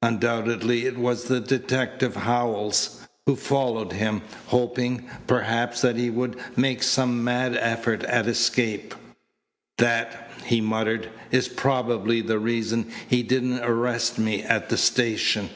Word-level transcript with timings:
Undoubtedly 0.00 0.86
it 0.86 0.96
was 0.96 1.24
the 1.24 1.40
detective, 1.40 2.14
Howells, 2.14 3.00
who 3.26 3.34
followed 3.34 3.92
him, 3.94 4.22
hoping, 4.46 5.10
perhaps, 5.26 5.80
that 5.80 5.96
he 5.96 6.08
would 6.08 6.36
make 6.56 6.84
some 6.84 7.24
mad 7.24 7.56
effort 7.56 8.04
at 8.04 8.28
escape. 8.28 8.94
"That," 9.78 10.30
he 10.46 10.60
muttered, 10.60 11.10
"is 11.32 11.48
probably 11.48 12.20
the 12.20 12.38
reason 12.38 12.92
he 13.10 13.24
didn't 13.24 13.58
arrest 13.64 14.20
me 14.20 14.44
at 14.44 14.68
the 14.68 14.76
station." 14.78 15.50